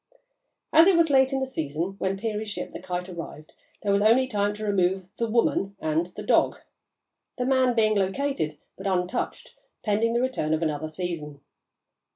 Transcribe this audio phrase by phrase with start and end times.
[0.73, 3.53] As it was late in the season when Peary's ship, the Kite, arrived,
[3.83, 6.57] there was only time to remove the "woman" and the "dog,"
[7.37, 9.53] the "man" being located but untouched
[9.83, 11.41] pending the return of another season.